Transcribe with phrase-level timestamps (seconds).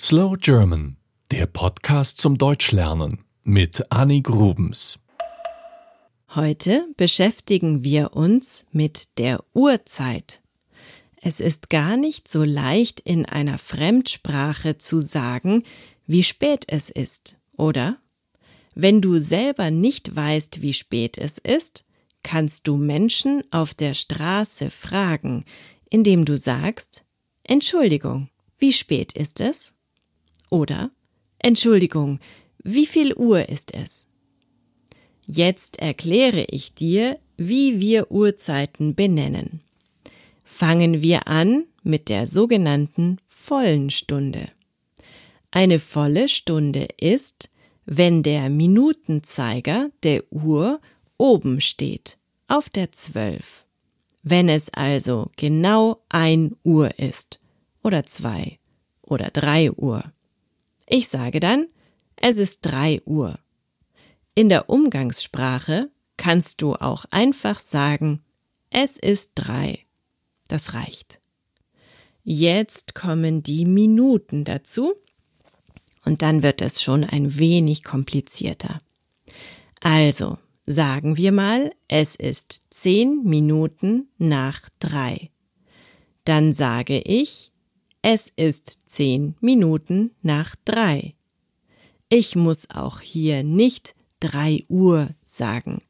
[0.00, 0.96] Slow German,
[1.30, 4.98] der Podcast zum Deutschlernen mit Annie Grubens.
[6.34, 10.42] Heute beschäftigen wir uns mit der Uhrzeit.
[11.22, 15.62] Es ist gar nicht so leicht in einer Fremdsprache zu sagen,
[16.06, 17.96] wie spät es ist, oder?
[18.74, 21.86] Wenn du selber nicht weißt, wie spät es ist,
[22.24, 25.44] kannst du Menschen auf der Straße fragen,
[25.88, 27.04] indem du sagst
[27.44, 29.74] Entschuldigung, wie spät ist es?
[30.54, 30.92] Oder
[31.40, 32.20] Entschuldigung,
[32.62, 34.06] wie viel Uhr ist es?
[35.26, 39.62] Jetzt erkläre ich dir, wie wir Uhrzeiten benennen.
[40.44, 44.48] Fangen wir an mit der sogenannten vollen Stunde.
[45.50, 47.50] Eine volle Stunde ist,
[47.84, 50.80] wenn der Minutenzeiger der Uhr
[51.18, 53.64] oben steht, auf der Zwölf.
[54.22, 57.40] Wenn es also genau ein Uhr ist,
[57.82, 58.60] oder zwei,
[59.02, 60.04] oder drei Uhr.
[60.86, 61.68] Ich sage dann,
[62.16, 63.38] es ist drei Uhr.
[64.34, 68.22] In der Umgangssprache kannst du auch einfach sagen,
[68.70, 69.78] es ist drei.
[70.48, 71.20] Das reicht.
[72.22, 74.94] Jetzt kommen die Minuten dazu
[76.04, 78.80] und dann wird es schon ein wenig komplizierter.
[79.80, 85.30] Also, sagen wir mal, es ist zehn Minuten nach drei.
[86.24, 87.52] Dann sage ich,
[88.06, 91.14] es ist zehn Minuten nach drei.
[92.10, 95.80] Ich muss auch hier nicht drei Uhr sagen,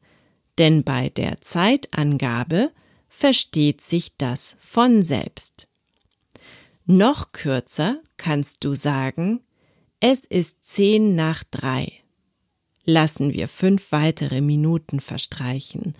[0.57, 2.71] denn bei der Zeitangabe
[3.09, 5.67] versteht sich das von selbst.
[6.85, 9.41] Noch kürzer kannst du sagen,
[9.99, 11.91] es ist zehn nach drei.
[12.85, 15.95] Lassen wir fünf weitere Minuten verstreichen,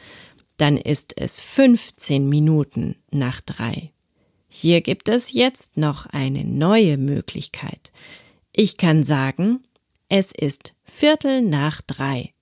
[0.55, 3.91] dann ist es fünfzehn Minuten nach drei.
[4.57, 7.91] Hier gibt es jetzt noch eine neue Möglichkeit.
[8.53, 9.65] Ich kann sagen,
[10.07, 12.33] es ist Viertel nach drei.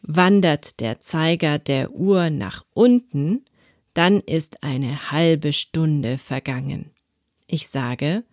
[0.00, 3.44] Wandert der Zeiger der Uhr nach unten,
[3.92, 6.90] dann ist eine halbe Stunde vergangen.
[7.46, 8.24] Ich sage,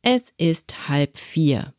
[0.00, 1.74] es ist halb vier.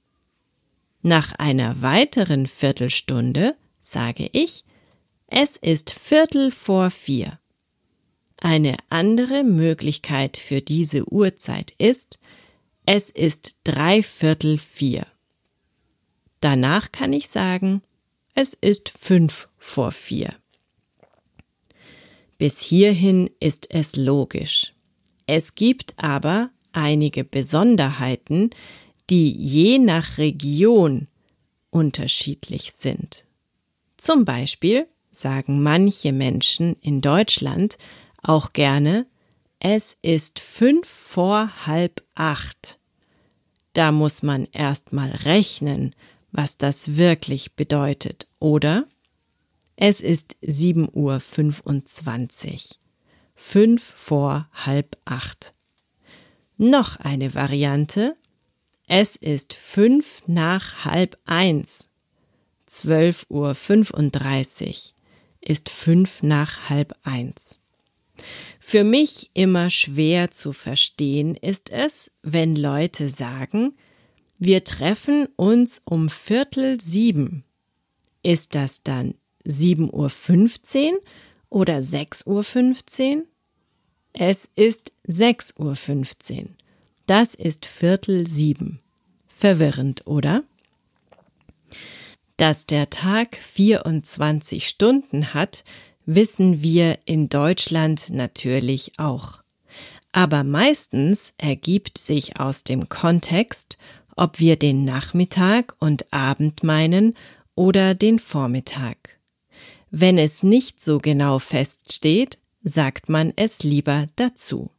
[1.02, 4.64] Nach einer weiteren Viertelstunde sage ich,
[5.26, 7.40] es ist Viertel vor vier.
[8.40, 12.20] Eine andere Möglichkeit für diese Uhrzeit ist,
[12.86, 15.08] es ist dreiviertel vier.
[16.40, 17.82] Danach kann ich sagen,
[18.36, 20.34] es ist fünf vor vier.
[22.38, 24.74] Bis hierhin ist es logisch.
[25.26, 28.50] Es gibt aber einige Besonderheiten,
[29.10, 31.08] die je nach Region
[31.70, 33.26] unterschiedlich sind.
[33.98, 37.78] Zum Beispiel sagen manche Menschen in Deutschland
[38.28, 39.08] auch gerne,
[39.60, 42.80] es ist fünf vor halb acht.
[43.74, 45.96] Da muss man erst mal rechnen,
[46.32, 48.86] was das wirklich bedeutet, oder?
[49.76, 52.80] Es ist sieben Uhr fünfundzwanzig.
[53.34, 55.54] Fünf vor halb acht.
[56.58, 58.16] Noch eine Variante.
[58.88, 61.90] Es ist fünf nach halb eins.
[62.66, 64.96] Zwölf Uhr fünfunddreißig
[65.42, 67.62] ist fünf nach halb eins.
[68.60, 73.76] Für mich immer schwer zu verstehen ist es, wenn Leute sagen,
[74.38, 77.44] wir treffen uns um Viertel sieben.
[78.24, 80.96] Ist das dann sieben Uhr fünfzehn
[81.50, 82.44] oder sechs Uhr?
[82.44, 83.26] fünfzehn?
[84.14, 85.76] Es ist sechs Uhr.
[85.76, 86.56] fünfzehn.
[87.06, 88.80] Das ist Viertel sieben.
[89.28, 90.44] Verwirrend, oder?
[92.38, 95.64] Dass der Tag 24 Stunden hat,
[96.06, 99.42] wissen wir in Deutschland natürlich auch.
[100.12, 103.78] Aber meistens ergibt sich aus dem Kontext,
[104.16, 107.16] ob wir den Nachmittag und Abend meinen
[107.56, 108.98] oder den Vormittag.
[109.92, 114.72] Wenn es nicht so genau feststeht, sagt man es lieber dazu.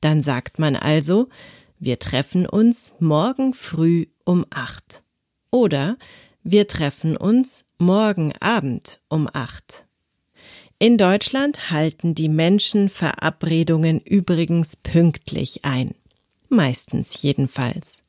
[0.00, 1.28] Dann sagt man also,
[1.78, 5.02] wir treffen uns morgen früh um acht.
[5.50, 5.96] Oder
[6.42, 9.85] wir treffen uns morgen Abend um acht.
[10.78, 15.94] In Deutschland halten die Menschen Verabredungen übrigens pünktlich ein.
[16.50, 18.04] Meistens jedenfalls.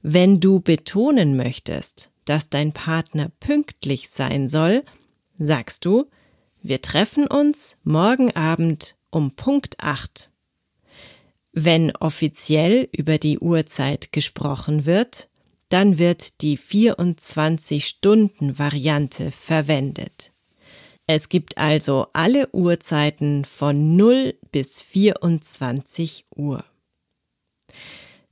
[0.00, 4.84] Wenn du betonen möchtest, dass dein Partner pünktlich sein soll,
[5.38, 6.04] sagst du,
[6.62, 10.30] wir treffen uns morgen Abend um Punkt 8.
[11.52, 15.30] Wenn offiziell über die Uhrzeit gesprochen wird,
[15.68, 20.32] dann wird die 24 Stunden Variante verwendet.
[21.10, 26.62] Es gibt also alle Uhrzeiten von 0 bis 24 Uhr.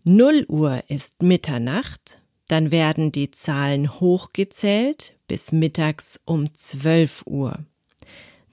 [0.04, 7.64] 0 Uhr ist Mitternacht, dann werden die Zahlen hochgezählt bis mittags um 12 Uhr.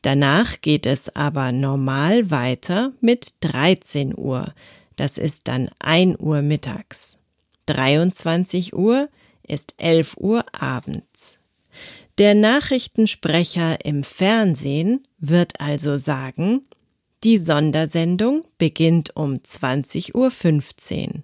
[0.04, 4.54] Danach geht es aber normal weiter mit 13 Uhr,
[4.96, 7.18] das ist dann 1 Uhr mittags.
[7.66, 9.10] 23 Uhr
[9.46, 11.40] ist 11 Uhr abends.
[12.20, 16.62] Der Nachrichtensprecher im Fernsehen wird also sagen,
[17.24, 21.24] die Sondersendung beginnt um 20.15 Uhr.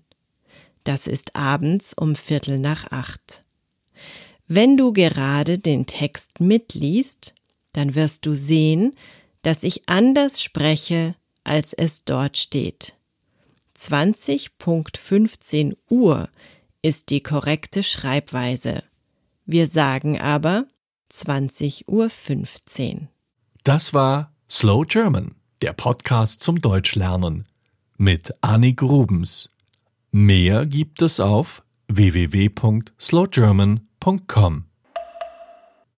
[0.83, 3.43] Das ist abends um Viertel nach acht.
[4.47, 7.35] Wenn du gerade den Text mitliest,
[7.73, 8.93] dann wirst du sehen,
[9.43, 11.13] dass ich anders spreche,
[11.43, 12.95] als es dort steht.
[13.77, 16.29] 20.15 Uhr
[16.81, 18.81] ist die korrekte Schreibweise.
[19.45, 20.65] Wir sagen aber
[21.11, 23.07] 20.15 Uhr.
[23.63, 27.45] Das war Slow German, der Podcast zum Deutschlernen
[27.97, 29.49] mit Annie Grubens.
[30.11, 34.68] Mehr gibt es auf www.slowgerman.com.